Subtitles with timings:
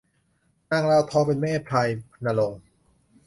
[0.69, 1.87] นางลาวทองเป็นแม่พลาย
[2.25, 2.61] ณรงค์